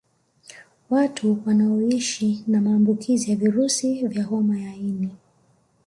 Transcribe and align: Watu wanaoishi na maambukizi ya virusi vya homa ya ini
Watu 0.89 1.37
wanaoishi 1.45 2.43
na 2.47 2.61
maambukizi 2.61 3.31
ya 3.31 3.37
virusi 3.37 4.07
vya 4.07 4.23
homa 4.23 4.59
ya 4.59 4.75
ini 4.75 5.09